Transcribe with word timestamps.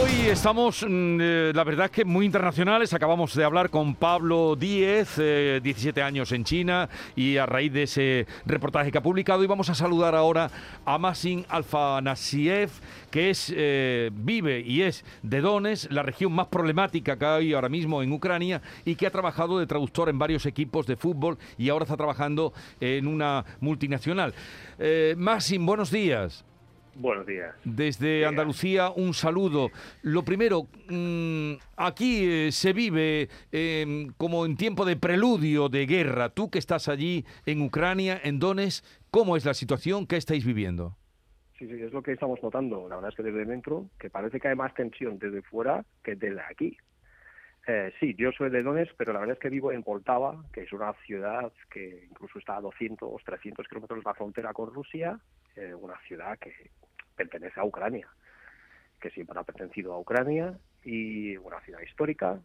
Hoy 0.00 0.28
estamos, 0.30 0.86
mm, 0.88 1.18
eh, 1.20 1.52
la 1.54 1.64
verdad 1.64 1.86
es 1.86 1.92
que 1.92 2.04
muy 2.06 2.24
internacionales. 2.24 2.94
Acabamos 2.94 3.34
de 3.34 3.44
hablar 3.44 3.68
con 3.68 3.94
Pablo 3.94 4.56
Díez, 4.56 5.16
17 5.16 6.00
eh, 6.00 6.02
años 6.02 6.32
en 6.32 6.44
China, 6.44 6.88
y 7.14 7.36
a 7.36 7.44
raíz 7.44 7.72
de 7.74 7.82
ese 7.82 8.26
reportaje 8.46 8.90
que 8.90 8.96
ha 8.96 9.02
publicado, 9.02 9.44
y 9.44 9.46
vamos 9.46 9.68
a 9.68 9.74
saludar 9.74 10.14
ahora 10.14 10.50
a 10.86 10.96
Masin 10.96 11.44
Alfanasiev, 11.46 12.70
que 13.10 13.28
es, 13.28 13.52
eh, 13.54 14.10
vive 14.14 14.60
y 14.60 14.80
es 14.80 15.04
de 15.22 15.42
Donetsk, 15.42 15.92
la 15.92 16.02
región 16.02 16.32
más 16.32 16.46
problemática 16.46 17.18
que 17.18 17.26
hay 17.26 17.52
ahora 17.52 17.68
mismo 17.68 18.02
en 18.02 18.12
Ucrania, 18.12 18.62
y 18.86 18.94
que 18.94 19.06
ha 19.06 19.10
trabajado 19.10 19.58
de 19.58 19.66
traductor 19.66 20.08
en 20.08 20.18
varios 20.18 20.46
equipos 20.46 20.86
de 20.86 20.96
fútbol 20.96 21.36
y 21.58 21.68
ahora 21.68 21.84
está 21.84 21.98
trabajando 21.98 22.54
en 22.80 23.06
una 23.06 23.44
multinacional. 23.60 24.32
Masin, 25.16 25.66
buenos 25.66 25.90
días. 25.90 26.44
Buenos 26.94 27.26
días. 27.26 27.54
Desde 27.64 28.26
Andalucía, 28.26 28.90
un 28.90 29.14
saludo. 29.14 29.70
Lo 30.02 30.24
primero, 30.24 30.68
mm, 30.88 31.54
aquí 31.76 32.24
eh, 32.24 32.52
se 32.52 32.72
vive 32.72 33.28
em, 33.50 34.12
como 34.18 34.44
en 34.44 34.56
tiempo 34.56 34.84
de 34.84 34.96
preludio 34.96 35.68
de 35.68 35.86
guerra. 35.86 36.28
Tú 36.28 36.50
que 36.50 36.58
estás 36.58 36.88
allí 36.88 37.24
en 37.46 37.62
Ucrania, 37.62 38.20
en 38.22 38.38
Donetsk, 38.38 38.84
¿cómo 39.10 39.36
es 39.36 39.44
la 39.44 39.54
situación? 39.54 40.06
¿Qué 40.06 40.16
estáis 40.16 40.44
viviendo? 40.44 40.96
Sí, 41.58 41.66
sí, 41.66 41.80
es 41.80 41.92
lo 41.92 42.02
que 42.02 42.12
estamos 42.12 42.42
notando. 42.42 42.88
La 42.88 42.96
verdad 42.96 43.10
es 43.10 43.16
que 43.16 43.22
desde 43.22 43.44
dentro, 43.46 43.86
que 43.98 44.10
parece 44.10 44.38
que 44.38 44.48
hay 44.48 44.56
más 44.56 44.74
tensión 44.74 45.18
desde 45.18 45.42
fuera 45.42 45.84
que 46.04 46.14
desde 46.14 46.40
aquí. 46.42 46.76
Eh, 47.66 47.92
sí, 48.00 48.14
yo 48.18 48.32
soy 48.32 48.50
de 48.50 48.62
Donetsk, 48.62 48.94
pero 48.96 49.12
la 49.12 49.20
verdad 49.20 49.34
es 49.34 49.40
que 49.40 49.48
vivo 49.48 49.70
en 49.72 49.82
Poltava, 49.82 50.44
que 50.52 50.62
es 50.62 50.72
una 50.72 50.92
ciudad 51.06 51.52
que 51.70 52.06
incluso 52.10 52.38
está 52.38 52.56
a 52.56 52.60
200 52.60 53.08
o 53.08 53.16
300 53.24 53.66
kilómetros 53.68 54.00
de 54.00 54.04
la 54.04 54.14
frontera 54.14 54.52
con 54.52 54.74
Rusia, 54.74 55.18
eh, 55.56 55.74
una 55.74 55.98
ciudad 56.06 56.38
que 56.38 56.70
pertenece 57.16 57.60
a 57.60 57.64
Ucrania, 57.64 58.08
que 59.00 59.10
siempre 59.10 59.38
ha 59.38 59.44
pertenecido 59.44 59.92
a 59.92 59.98
Ucrania 59.98 60.58
y 60.84 61.36
una 61.36 61.60
ciudad 61.60 61.80
histórica. 61.80 62.40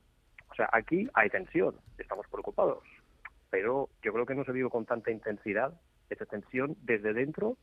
O 0.49 0.55
sea, 0.55 0.69
aquí 0.71 1.09
hay 1.13 1.29
tensión, 1.29 1.75
estamos 1.97 2.27
preocupados, 2.27 2.83
pero 3.49 3.89
yo 4.01 4.13
creo 4.13 4.25
que 4.25 4.35
no 4.35 4.43
se 4.43 4.51
vive 4.51 4.69
con 4.69 4.85
tanta 4.85 5.11
intensidad 5.11 5.73
esa 6.09 6.25
tensión 6.25 6.75
desde 6.81 7.13
dentro 7.13 7.57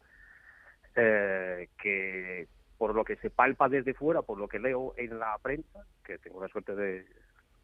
eh, 0.97 1.69
que 1.83 2.47
por 2.79 2.95
lo 2.95 3.05
que 3.05 3.17
se 3.17 3.31
palpa 3.31 3.69
desde 3.69 3.95
fuera, 3.95 4.23
por 4.23 4.39
lo 4.39 4.49
que 4.49 4.59
leo 4.59 4.95
en 4.97 5.19
la 5.19 5.39
prensa, 5.39 5.87
que 6.05 6.19
tengo 6.19 6.41
la 6.41 6.49
suerte 6.49 6.75
de 6.75 7.07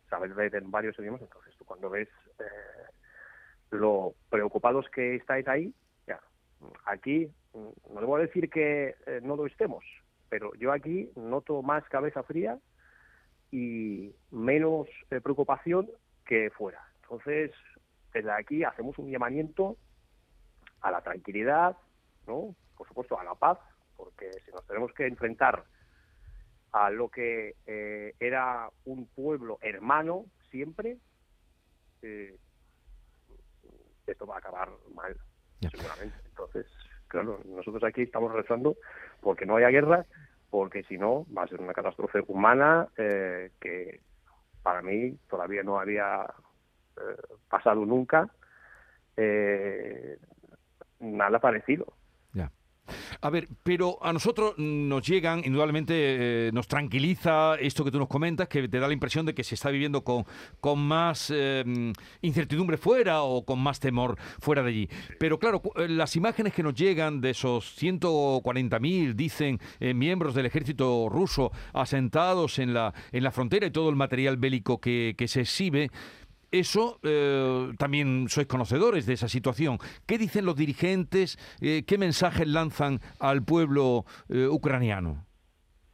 saber 0.09 0.35
leer 0.35 0.57
en 0.57 0.71
varios 0.71 0.99
idiomas, 0.99 1.21
entonces 1.21 1.55
tú 1.57 1.65
cuando 1.65 1.91
ves 1.91 2.09
eh, 2.39 2.45
lo 3.71 4.15
preocupados 4.29 4.89
que 4.91 5.17
estáis 5.17 5.47
ahí, 5.47 5.75
aquí 6.91 7.31
no 7.55 8.01
debo 8.01 8.19
decir 8.19 8.49
que 8.51 8.95
eh, 9.07 9.21
no 9.23 9.37
lo 9.37 9.47
estemos, 9.47 9.85
pero 10.29 10.55
yo 10.55 10.73
aquí 10.73 11.11
noto 11.17 11.63
más 11.63 11.85
cabeza 11.89 12.23
fría 12.23 12.59
y 13.51 14.15
menos 14.31 14.87
eh, 15.11 15.21
preocupación 15.21 15.91
que 16.25 16.51
fuera. 16.51 16.81
Entonces, 17.03 17.51
desde 18.13 18.31
aquí 18.31 18.63
hacemos 18.65 18.99
un 18.99 19.11
llamamiento 19.11 19.77
a 20.81 20.91
la 20.91 21.01
tranquilidad, 21.03 21.77
¿no? 22.27 22.55
Por 22.77 22.87
supuesto, 22.87 23.19
a 23.19 23.25
la 23.25 23.35
paz, 23.35 23.59
porque 23.97 24.31
si 24.45 24.51
nos 24.53 24.67
tenemos 24.67 24.93
que 24.93 25.07
enfrentar 25.07 25.65
a 26.73 26.91
lo 26.91 27.09
que 27.09 27.57
eh, 27.67 28.15
era 28.21 28.71
un 28.85 29.07
pueblo 29.07 29.59
hermano 29.61 30.27
siempre, 30.51 30.99
esto 34.07 34.27
va 34.27 34.37
a 34.37 34.39
acabar 34.39 34.71
mal, 34.95 35.17
seguramente. 35.69 36.17
Entonces, 36.29 36.67
claro, 37.09 37.41
nosotros 37.45 37.83
aquí 37.85 38.03
estamos 38.03 38.33
rezando 38.33 38.77
porque 39.21 39.47
no 39.47 39.57
haya 39.57 39.69
guerra, 39.69 40.07
porque 40.51 40.83
si 40.85 40.99
no 40.99 41.27
va 41.37 41.45
a 41.45 41.49
ser 41.49 41.61
una 41.61 41.73
catástrofe 41.73 42.23
humana 42.27 42.89
eh, 42.97 43.51
que 43.61 44.01
para 44.63 44.83
mí 44.83 45.17
todavía 45.29 45.63
no 45.63 45.79
había 45.79 46.27
eh, 46.97 47.23
pasado 47.49 47.85
nunca 47.85 48.29
eh, 49.17 50.19
nada 50.99 51.39
parecido. 51.39 51.93
A 53.21 53.31
ver, 53.31 53.49
pero 53.63 53.99
a 54.03 54.13
nosotros 54.13 54.55
nos 54.59 55.07
llegan, 55.07 55.43
indudablemente 55.45 55.95
eh, 55.97 56.51
nos 56.53 56.67
tranquiliza 56.67 57.57
esto 57.57 57.85
que 57.85 57.91
tú 57.91 57.99
nos 57.99 58.09
comentas, 58.09 58.49
que 58.49 58.69
te 58.69 58.79
da 58.79 58.87
la 58.87 58.93
impresión 58.93 59.27
de 59.27 59.35
que 59.35 59.45
se 59.45 59.55
está 59.55 59.71
viviendo 59.71 60.03
con, 60.03 60.25
con 60.61 60.79
más 60.79 61.33
eh, 61.35 61.93
incertidumbre 62.23 62.77
fuera 62.77 63.23
o 63.23 63.45
con 63.45 63.59
más 63.61 63.81
temor 63.81 64.17
fuera 64.41 64.63
de 64.63 64.69
allí. 64.69 64.89
Pero 65.19 65.39
claro, 65.39 65.63
eh, 65.77 65.89
las 65.89 66.17
imágenes 66.17 66.53
que 66.53 66.63
nos 66.63 66.75
llegan 66.75 67.21
de 67.21 67.31
esos 67.31 67.81
140.000, 67.81 69.15
dicen, 69.15 69.61
miembros 69.81 70.35
del 70.35 70.47
ejército 70.47 71.09
ruso 71.09 71.53
asentados 71.73 72.59
en 72.59 72.75
la, 72.75 72.93
en 73.13 73.25
la 73.25 73.31
frontera 73.31 73.67
y 73.67 73.71
todo 73.71 73.91
el 73.91 73.97
material 73.97 74.37
bélico 74.37 74.81
que, 74.81 75.15
que 75.17 75.29
se 75.29 75.43
exhibe, 75.43 75.91
eso 76.51 76.99
eh, 77.03 77.73
también 77.79 78.29
sois 78.29 78.47
conocedores 78.47 79.07
de 79.07 79.15
esa 79.15 79.29
situación. 79.29 79.79
¿Qué 80.07 80.19
dicen 80.19 80.45
los 80.45 80.57
dirigentes? 80.57 81.39
Eh, 81.61 81.85
¿Qué 81.87 81.99
mensajes 81.99 82.47
lanzan 82.47 83.01
al 83.19 83.43
pueblo 83.43 84.05
eh, 84.29 84.47
ucraniano? 84.47 85.25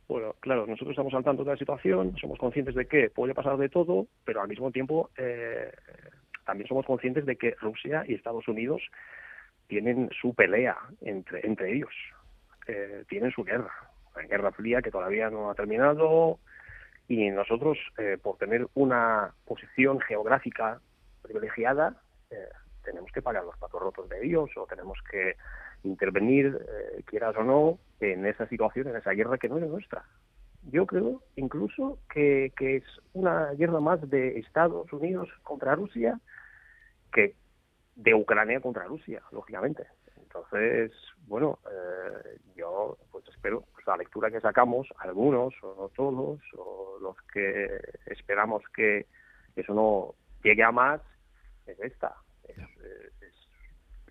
Bueno, 0.09 0.35
claro, 0.41 0.67
nosotros 0.67 0.91
estamos 0.91 1.13
al 1.15 1.25
tanto 1.25 1.45
de 1.45 1.51
la 1.51 1.57
situación, 1.57 2.17
somos 2.21 2.39
conscientes 2.39 2.75
de 2.77 2.87
que 2.87 3.11
puede 3.11 3.35
pasar 3.35 3.57
de 3.57 3.69
todo, 3.69 4.07
pero 4.25 4.41
al 4.41 4.47
mismo 4.47 4.71
tiempo 4.71 5.11
también 6.45 6.69
somos 6.69 6.87
conscientes 6.87 7.27
de 7.27 7.35
que 7.35 7.57
Rusia 7.61 8.05
y 8.07 8.15
Estados 8.15 8.47
Unidos 8.47 8.83
tienen 9.67 10.09
su 10.21 10.33
pelea 10.33 10.77
entre, 11.01 11.45
entre 11.45 11.75
ellos, 11.75 11.91
tienen 13.09 13.33
su 13.33 13.43
guerra, 13.43 13.73
la 14.15 14.23
guerra 14.23 14.53
fría 14.53 14.81
que 14.81 14.93
todavía 14.93 15.29
no 15.29 15.51
ha 15.51 15.57
terminado, 15.57 16.39
y 17.09 17.31
nosotros, 17.31 17.79
eh, 17.99 18.19
por 18.21 18.37
tener 18.37 18.67
una 18.75 19.33
posición 19.45 20.01
geográfica 20.01 20.81
privilegiada, 21.23 21.95
eh, 22.31 22.49
tenemos 22.85 23.11
que 23.13 23.23
pagar 23.23 23.45
los 23.45 23.57
patos 23.59 23.81
rotos 23.81 24.09
de 24.09 24.25
ellos 24.25 24.51
o 24.57 24.67
tenemos 24.67 24.99
que 25.11 25.37
intervenir, 25.85 26.59
eh, 26.69 27.03
quieras 27.05 27.37
o 27.37 27.45
no, 27.45 27.79
en 28.01 28.27
esa 28.27 28.49
situación, 28.49 28.89
en 28.89 28.97
esa 28.97 29.13
guerra 29.13 29.39
que 29.39 29.49
no 29.49 29.59
es 29.59 29.67
nuestra. 29.67 30.05
Yo 30.71 30.87
creo 30.87 31.23
incluso 31.37 31.99
que, 32.13 32.53
que 32.57 32.77
es 32.77 32.85
una 33.13 33.53
guerra 33.53 33.81
más 33.81 34.09
de 34.11 34.39
Estados 34.39 34.93
Unidos 34.93 35.29
contra 35.43 35.77
Rusia 35.77 36.21
que 37.13 37.35
de 37.95 38.15
Ucrania 38.15 38.61
contra 38.61 38.85
Rusia, 38.85 39.23
lógicamente. 39.31 39.87
Entonces, 40.37 40.93
bueno, 41.27 41.59
eh, 41.71 42.39
yo 42.57 42.99
pues 43.11 43.27
espero 43.29 43.65
pues, 43.73 43.87
la 43.87 43.97
lectura 43.97 44.31
que 44.31 44.41
sacamos, 44.41 44.87
algunos 44.99 45.55
o 45.63 45.75
no 45.77 45.89
todos, 45.91 46.41
o 46.57 46.99
los 47.01 47.17
que 47.33 47.81
esperamos 48.07 48.63
que 48.75 49.07
eso 49.55 49.75
no 49.75 50.15
llegue 50.43 50.63
a 50.63 50.73
más, 50.73 51.01
es 51.67 51.79
esta. 51.81 52.15
Es, 52.45 52.57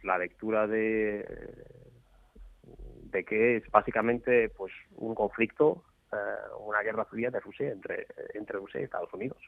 la 0.03 0.19
lectura 0.19 0.67
de, 0.67 1.25
de 3.11 3.23
que 3.23 3.57
es 3.57 3.71
básicamente 3.71 4.49
pues 4.49 4.71
un 4.97 5.15
conflicto, 5.15 5.83
eh, 6.11 6.15
una 6.59 6.81
guerra 6.81 7.05
fría 7.05 7.31
de 7.31 7.39
Rusia 7.39 7.71
entre, 7.71 8.05
entre 8.35 8.59
Rusia 8.59 8.81
y 8.81 8.83
Estados 8.83 9.11
Unidos. 9.13 9.39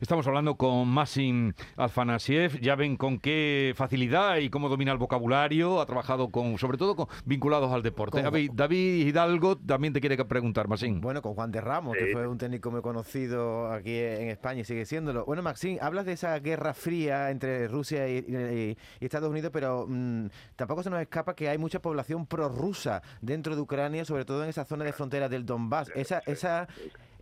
Estamos 0.00 0.26
hablando 0.26 0.56
con 0.56 0.88
Masim 0.88 1.52
Alfanasiev. 1.76 2.60
Ya 2.60 2.74
ven 2.74 2.96
con 2.96 3.18
qué 3.18 3.72
facilidad 3.76 4.36
y 4.38 4.50
cómo 4.50 4.68
domina 4.68 4.92
el 4.92 4.98
vocabulario. 4.98 5.80
Ha 5.80 5.86
trabajado 5.86 6.30
con, 6.30 6.58
sobre 6.58 6.78
todo, 6.78 6.96
con 6.96 7.06
vinculados 7.24 7.72
al 7.72 7.82
deporte. 7.82 8.22
David, 8.22 9.06
Hidalgo 9.06 9.56
también 9.56 9.92
te 9.92 10.00
quiere 10.00 10.22
preguntar, 10.24 10.68
Masim. 10.68 11.00
Bueno, 11.00 11.22
con 11.22 11.34
Juan 11.34 11.50
de 11.50 11.60
Ramos, 11.60 11.96
que 11.96 12.12
fue 12.12 12.26
un 12.26 12.38
técnico 12.38 12.70
muy 12.70 12.82
conocido 12.82 13.70
aquí 13.70 13.96
en 13.96 14.28
España 14.28 14.60
y 14.60 14.64
sigue 14.64 14.84
siéndolo. 14.86 15.24
Bueno, 15.24 15.42
Maxim, 15.42 15.78
hablas 15.80 16.06
de 16.06 16.12
esa 16.12 16.38
guerra 16.38 16.74
fría 16.74 17.30
entre 17.30 17.68
Rusia 17.68 18.08
y, 18.08 18.76
Estados 19.00 19.30
Unidos, 19.30 19.50
pero 19.52 19.86
mm, 19.88 20.26
tampoco 20.56 20.82
se 20.82 20.90
nos 20.90 21.00
escapa 21.00 21.34
que 21.34 21.48
hay 21.48 21.58
mucha 21.58 21.80
población 21.80 22.26
prorrusa 22.26 23.02
dentro 23.20 23.54
de 23.54 23.60
Ucrania, 23.60 24.04
sobre 24.04 24.24
todo 24.24 24.42
en 24.42 24.50
esa 24.50 24.64
zona 24.64 24.84
de 24.84 24.92
frontera 24.92 25.28
del 25.28 25.46
Donbass. 25.46 25.90
Esa, 25.94 26.20
esa 26.26 26.66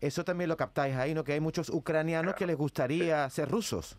eso 0.03 0.25
también 0.25 0.49
lo 0.49 0.57
captáis 0.57 0.97
ahí, 0.97 1.15
¿no? 1.15 1.23
Que 1.23 1.33
hay 1.33 1.41
muchos 1.41 1.71
ucranianos 1.71 2.35
que 2.35 2.45
les 2.45 2.57
gustaría 2.57 3.31
ser 3.31 3.49
rusos. 3.49 3.97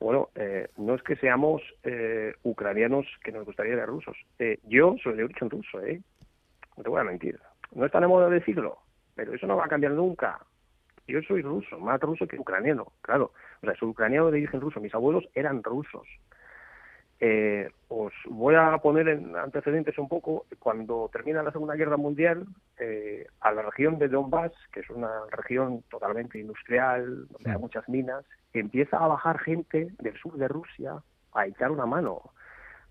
Bueno, 0.00 0.30
eh, 0.34 0.68
no 0.78 0.94
es 0.94 1.02
que 1.02 1.16
seamos 1.16 1.62
eh, 1.82 2.34
ucranianos 2.42 3.06
que 3.22 3.30
nos 3.30 3.44
gustaría 3.44 3.76
ser 3.76 3.86
rusos. 3.86 4.16
Eh, 4.38 4.58
yo 4.64 4.96
soy 5.02 5.16
de 5.16 5.24
origen 5.24 5.50
ruso, 5.50 5.82
¿eh? 5.82 6.00
No 6.78 6.82
te 6.82 6.88
voy 6.88 7.00
a 7.00 7.04
mentir. 7.04 7.38
No 7.74 7.84
está 7.84 8.00
de 8.00 8.06
moda 8.06 8.30
decirlo, 8.30 8.78
pero 9.14 9.34
eso 9.34 9.46
no 9.46 9.56
va 9.56 9.66
a 9.66 9.68
cambiar 9.68 9.92
nunca. 9.92 10.38
Yo 11.06 11.20
soy 11.22 11.42
ruso, 11.42 11.78
más 11.78 12.00
ruso 12.00 12.26
que 12.26 12.38
ucraniano, 12.38 12.92
claro. 13.02 13.32
O 13.62 13.66
sea, 13.66 13.76
soy 13.76 13.90
ucraniano 13.90 14.30
de 14.30 14.38
origen 14.38 14.60
ruso. 14.62 14.80
Mis 14.80 14.94
abuelos 14.94 15.28
eran 15.34 15.62
rusos. 15.62 16.08
Eh, 17.18 17.70
os 17.88 18.12
voy 18.26 18.56
a 18.56 18.76
poner 18.78 19.08
en 19.08 19.36
antecedentes 19.36 19.96
un 19.98 20.08
poco. 20.08 20.46
Cuando 20.58 21.08
termina 21.12 21.42
la 21.42 21.52
Segunda 21.52 21.74
Guerra 21.74 21.96
Mundial, 21.96 22.46
eh, 22.78 23.26
a 23.40 23.52
la 23.52 23.62
región 23.62 23.98
de 23.98 24.08
Donbass, 24.08 24.52
que 24.72 24.80
es 24.80 24.90
una 24.90 25.10
región 25.30 25.82
totalmente 25.90 26.38
industrial, 26.38 27.26
donde 27.28 27.50
hay 27.50 27.58
muchas 27.58 27.88
minas, 27.88 28.24
empieza 28.52 28.98
a 28.98 29.08
bajar 29.08 29.38
gente 29.38 29.92
del 29.98 30.16
sur 30.18 30.36
de 30.36 30.48
Rusia 30.48 31.02
a 31.32 31.46
echar 31.46 31.70
una 31.70 31.86
mano 31.86 32.22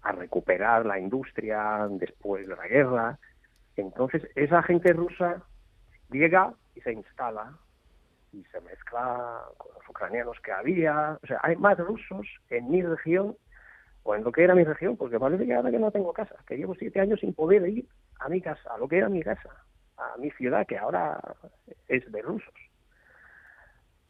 a 0.01 0.11
recuperar 0.11 0.85
la 0.85 0.99
industria 0.99 1.87
después 1.89 2.47
de 2.47 2.55
la 2.55 2.67
guerra. 2.67 3.19
Entonces, 3.75 4.23
esa 4.35 4.61
gente 4.61 4.93
rusa 4.93 5.41
llega 6.11 6.53
y 6.75 6.81
se 6.81 6.93
instala 6.93 7.57
y 8.31 8.43
se 8.45 8.61
mezcla 8.61 9.41
con 9.57 9.73
los 9.73 9.89
ucranianos 9.89 10.39
que 10.41 10.51
había. 10.51 11.17
O 11.23 11.27
sea, 11.27 11.39
hay 11.41 11.55
más 11.55 11.77
rusos 11.79 12.27
en 12.49 12.69
mi 12.69 12.83
región 12.83 13.35
o 14.05 14.13
en 14.13 14.23
lo 14.23 14.31
que 14.31 14.43
era 14.43 14.53
mi 14.53 14.63
región, 14.63 14.95
porque 14.95 15.19
parece 15.19 15.45
que 15.45 15.53
ahora 15.55 15.71
que 15.71 15.79
no 15.79 15.91
tengo 15.91 16.13
casa, 16.13 16.35
que 16.47 16.55
llevo 16.55 16.75
siete 16.75 16.99
años 16.99 17.19
sin 17.19 17.33
poder 17.33 17.67
ir 17.67 17.87
a 18.19 18.29
mi 18.29 18.39
casa, 18.39 18.71
a 18.71 18.77
lo 18.77 18.87
que 18.87 18.99
era 18.99 19.09
mi 19.09 19.23
casa, 19.23 19.49
a 19.97 20.15
mi 20.19 20.29
ciudad, 20.31 20.65
que 20.67 20.77
ahora 20.77 21.19
es 21.87 22.09
de 22.11 22.21
rusos. 22.21 22.53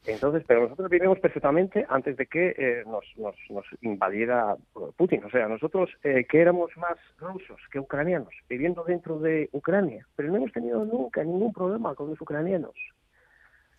Entonces, 0.04 0.44
pero 0.46 0.64
nosotros 0.64 0.90
vivimos 0.90 1.18
perfectamente 1.18 1.86
antes 1.88 2.16
de 2.18 2.26
que 2.26 2.54
eh, 2.58 2.84
nos, 2.86 3.04
nos, 3.16 3.34
nos, 3.48 3.64
invadiera 3.80 4.54
Putin. 4.96 5.24
O 5.24 5.30
sea, 5.30 5.48
nosotros 5.48 5.90
eh, 6.04 6.26
que 6.28 6.40
éramos 6.42 6.70
más 6.76 6.98
rusos 7.18 7.60
que 7.72 7.80
ucranianos, 7.80 8.32
viviendo 8.48 8.84
dentro 8.84 9.18
de 9.18 9.48
Ucrania, 9.52 10.06
pero 10.14 10.28
no 10.28 10.36
hemos 10.36 10.52
tenido 10.52 10.84
nunca 10.84 11.24
ningún 11.24 11.52
problema 11.52 11.94
con 11.94 12.10
los 12.10 12.20
ucranianos. 12.20 12.74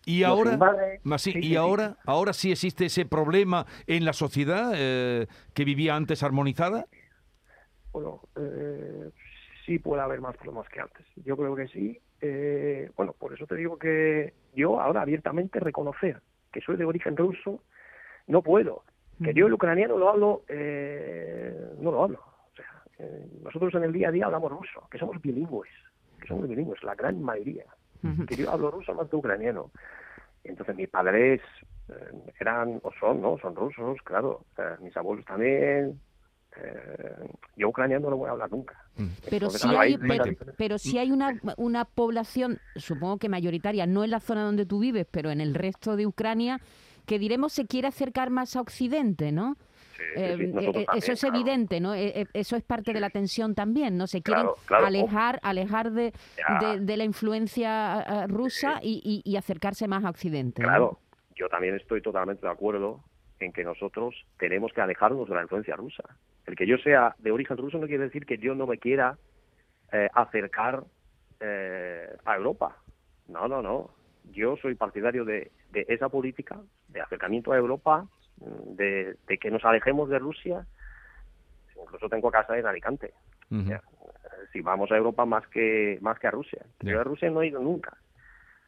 Y 0.04 0.22
ahora, 0.22 0.58
sí, 1.18 1.34
y 1.34 1.56
ahora, 1.56 1.96
ahora 2.06 2.32
sí 2.32 2.50
existe 2.50 2.86
ese 2.86 3.04
problema 3.04 3.66
en 3.86 4.04
la 4.04 4.14
sociedad 4.14 4.72
eh, 4.74 5.26
que 5.52 5.64
vivía 5.64 5.96
antes 5.96 6.22
armonizada. 6.22 6.86
Bueno, 7.92 8.22
sí 9.66 9.78
puede 9.78 10.02
haber 10.02 10.20
más 10.20 10.36
problemas 10.36 10.68
que 10.70 10.80
antes. 10.80 11.06
Yo 11.16 11.36
creo 11.36 11.54
que 11.54 11.68
sí. 11.68 12.00
Eh, 12.20 12.90
bueno, 12.96 13.12
por 13.12 13.32
eso 13.34 13.46
te 13.46 13.54
digo 13.54 13.78
que 13.78 14.32
yo 14.54 14.80
ahora 14.80 15.02
abiertamente 15.02 15.60
reconocer 15.60 16.20
que 16.52 16.60
soy 16.60 16.76
de 16.76 16.84
origen 16.84 17.16
ruso, 17.16 17.62
no 18.26 18.42
puedo. 18.42 18.82
Que 19.22 19.34
yo 19.34 19.46
el 19.46 19.52
ucraniano 19.52 19.98
lo 19.98 20.08
hablo, 20.08 20.42
eh, 20.48 21.54
no 21.80 21.90
lo 21.90 22.04
hablo. 22.04 22.20
O 22.20 22.56
sea, 22.56 22.82
eh, 22.98 23.26
nosotros 23.42 23.74
en 23.74 23.84
el 23.84 23.92
día 23.92 24.08
a 24.08 24.12
día 24.12 24.26
hablamos 24.26 24.52
ruso, 24.52 24.86
que 24.90 24.98
somos 24.98 25.20
bilingües, 25.20 25.70
que 26.20 26.28
somos 26.28 26.48
bilingües, 26.48 26.82
la 26.82 26.94
gran 26.94 27.20
mayoría. 27.20 27.64
Que 28.26 28.36
yo 28.36 28.50
hablo 28.50 28.70
ruso 28.70 28.94
más 28.94 29.08
que 29.08 29.16
ucraniano. 29.16 29.70
Entonces 30.44 30.76
mis 30.76 30.88
padres 30.88 31.40
eran, 32.38 32.80
o 32.82 32.92
son, 32.98 33.20
¿no? 33.20 33.38
Son 33.38 33.54
rusos, 33.54 33.98
claro. 34.02 34.44
mis 34.80 34.96
abuelos 34.96 35.24
también, 35.24 36.00
eh, 36.56 37.30
yo 37.56 37.68
ucraniano 37.68 38.04
no 38.04 38.10
lo 38.10 38.16
voy 38.16 38.28
a 38.28 38.32
hablar 38.32 38.50
nunca. 38.50 38.74
Mm. 38.96 39.06
Pero 39.28 39.50
si 39.50 39.68
hay, 39.68 39.98
pero, 40.56 40.78
si 40.78 40.98
hay 40.98 41.10
una, 41.10 41.40
una 41.56 41.84
población, 41.84 42.58
supongo 42.76 43.18
que 43.18 43.28
mayoritaria, 43.28 43.86
no 43.86 44.04
en 44.04 44.10
la 44.10 44.20
zona 44.20 44.44
donde 44.44 44.66
tú 44.66 44.80
vives, 44.80 45.06
pero 45.10 45.30
en 45.30 45.40
el 45.40 45.54
resto 45.54 45.96
de 45.96 46.06
Ucrania, 46.06 46.60
que 47.06 47.18
diremos 47.18 47.52
se 47.52 47.66
quiere 47.66 47.88
acercar 47.88 48.30
más 48.30 48.56
a 48.56 48.60
Occidente, 48.60 49.32
¿no? 49.32 49.56
Eh, 50.16 50.52
eh, 50.54 50.86
eso 50.94 51.12
es 51.12 51.24
evidente, 51.24 51.80
¿no? 51.80 51.92
eso 51.94 52.56
es 52.56 52.62
parte 52.62 52.92
de 52.92 53.00
la 53.00 53.10
tensión 53.10 53.54
también, 53.54 53.96
¿no? 53.96 54.06
Se 54.06 54.22
quieren 54.22 54.46
alejar, 54.68 55.40
alejar 55.42 55.90
de, 55.90 56.12
de, 56.80 56.96
la 56.96 57.04
influencia 57.04 58.26
rusa 58.28 58.78
y, 58.82 59.22
y, 59.24 59.36
acercarse 59.36 59.88
más 59.88 60.04
a 60.04 60.10
Occidente. 60.10 60.62
Claro, 60.62 61.00
yo 61.34 61.48
también 61.48 61.74
estoy 61.74 62.00
totalmente 62.00 62.46
de 62.46 62.52
acuerdo 62.52 63.02
en 63.40 63.52
que 63.52 63.64
nosotros 63.64 64.14
tenemos 64.38 64.72
que 64.72 64.80
alejarnos 64.80 65.28
de 65.28 65.34
la 65.34 65.42
influencia 65.42 65.76
rusa. 65.76 66.04
El 66.46 66.56
que 66.56 66.66
yo 66.66 66.78
sea 66.78 67.14
de 67.18 67.30
origen 67.30 67.56
ruso 67.56 67.78
no 67.78 67.86
quiere 67.86 68.04
decir 68.04 68.26
que 68.26 68.38
yo 68.38 68.54
no 68.54 68.66
me 68.66 68.78
quiera 68.78 69.18
eh, 69.92 70.08
acercar 70.14 70.84
eh, 71.40 72.16
a 72.24 72.36
Europa. 72.36 72.76
No, 73.28 73.48
no, 73.48 73.62
no. 73.62 73.90
Yo 74.32 74.56
soy 74.56 74.74
partidario 74.74 75.24
de, 75.24 75.50
esa 75.72 76.08
política 76.08 76.60
de 76.88 77.00
acercamiento 77.00 77.52
a 77.52 77.58
Europa, 77.58 78.06
de, 78.40 79.16
que 79.40 79.50
nos 79.50 79.64
alejemos 79.64 80.08
de 80.08 80.18
Rusia. 80.18 80.66
Incluso 81.80 82.08
tengo 82.08 82.30
casa 82.30 82.58
en 82.58 82.66
Alicante. 82.66 83.12
si 84.52 84.60
vamos 84.60 84.90
a 84.90 84.96
Europa 84.96 85.24
más 85.24 85.46
que 85.48 85.98
más 86.00 86.18
que 86.18 86.26
a 86.26 86.30
Rusia. 86.30 86.64
Yo 86.80 87.00
a 87.00 87.04
Rusia 87.04 87.30
no 87.30 87.42
he 87.42 87.48
ido 87.48 87.60
nunca. 87.60 87.96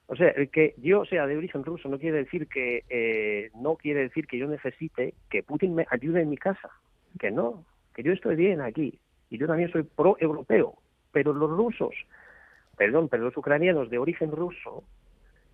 O 0.06 0.16
sea, 0.16 0.28
el 0.30 0.50
que 0.50 0.74
yo 0.78 1.04
sea 1.04 1.26
de 1.26 1.36
origen 1.36 1.64
ruso 1.64 1.88
no 1.88 1.98
quiere 1.98 2.18
decir 2.18 2.48
que 2.48 2.84
eh, 2.88 3.50
no 3.54 3.76
quiere 3.76 4.00
decir 4.00 4.26
que 4.26 4.38
yo 4.38 4.48
necesite 4.48 5.14
que 5.30 5.44
Putin 5.44 5.74
me 5.74 5.86
ayude 5.90 6.22
en 6.22 6.30
mi 6.30 6.36
casa. 6.36 6.70
Que 7.18 7.30
no, 7.30 7.64
que 7.94 8.02
yo 8.02 8.12
estoy 8.12 8.36
bien 8.36 8.60
aquí 8.60 8.98
y 9.30 9.38
yo 9.38 9.46
también 9.46 9.70
soy 9.70 9.84
pro-europeo. 9.84 10.74
Pero 11.12 11.32
los 11.32 11.50
rusos, 11.50 11.94
perdón, 12.76 13.08
pero 13.08 13.24
los 13.24 13.36
ucranianos 13.36 13.90
de 13.90 13.98
origen 13.98 14.32
ruso, 14.32 14.84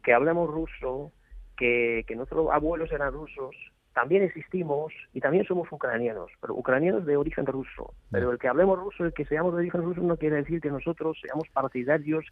que 0.02 0.12
hablamos 0.12 0.48
ruso, 0.50 1.12
que, 1.56 2.04
que 2.06 2.16
nuestros 2.16 2.50
abuelos 2.50 2.90
eran 2.92 3.12
rusos, 3.12 3.54
también 3.96 4.24
existimos 4.24 4.92
y 5.14 5.22
también 5.22 5.46
somos 5.46 5.72
ucranianos, 5.72 6.30
pero 6.42 6.54
ucranianos 6.54 7.06
de 7.06 7.16
origen 7.16 7.46
ruso. 7.46 7.94
Pero 8.10 8.30
el 8.30 8.38
que 8.38 8.46
hablemos 8.46 8.78
ruso, 8.78 9.06
el 9.06 9.14
que 9.14 9.24
seamos 9.24 9.54
de 9.54 9.60
origen 9.60 9.80
ruso, 9.80 10.02
no 10.02 10.18
quiere 10.18 10.36
decir 10.36 10.60
que 10.60 10.70
nosotros 10.70 11.16
seamos 11.22 11.48
partidarios 11.48 12.26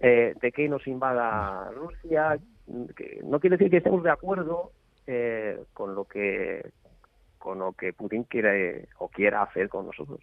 eh, 0.00 0.32
de 0.40 0.52
que 0.52 0.66
nos 0.70 0.86
invada 0.86 1.70
Rusia, 1.72 2.38
que 2.96 3.20
no 3.24 3.40
quiere 3.40 3.58
decir 3.58 3.70
que 3.70 3.76
estemos 3.76 4.02
de 4.04 4.10
acuerdo 4.10 4.72
eh, 5.06 5.62
con 5.74 5.94
lo 5.94 6.06
que 6.06 6.70
con 7.36 7.58
lo 7.58 7.74
que 7.74 7.92
Putin 7.92 8.24
quiere 8.24 8.88
o 8.98 9.08
quiera 9.08 9.42
hacer 9.42 9.68
con 9.68 9.84
nosotros. 9.84 10.20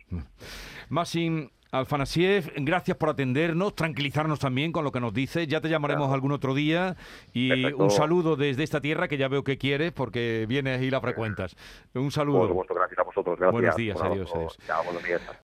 Masin 0.90 1.52
Alfanasiev, 1.74 2.54
gracias 2.58 2.96
por 2.98 3.10
atendernos, 3.10 3.74
tranquilizarnos 3.74 4.40
también 4.40 4.72
con 4.72 4.84
lo 4.84 4.92
que 4.92 5.00
nos 5.00 5.12
dice. 5.12 5.48
Ya 5.48 5.60
te 5.60 5.70
llamaremos 5.70 6.14
algún 6.14 6.32
otro 6.32 6.54
día 6.54 6.96
y 7.34 7.66
un 7.74 7.90
saludo 7.90 8.36
desde 8.36 8.62
esta 8.62 8.80
tierra 8.80 9.08
que 9.08 9.18
ya 9.18 9.28
veo 9.28 9.44
que 9.44 9.58
quieres 9.58 9.92
porque 9.92 10.46
vienes 10.48 10.84
y 10.84 10.92
la 10.92 11.02
frecuentas. 11.02 11.56
Un 11.96 12.12
saludo. 12.12 12.64
gracias 12.70 13.00
a 13.00 13.04
vosotros. 13.04 13.40
Gracias. 13.40 13.52
Buenos 13.52 13.76
días, 13.76 14.00
adiós. 14.00 14.32
adiós. 14.36 14.58
buenos 14.86 15.04
días. 15.04 15.22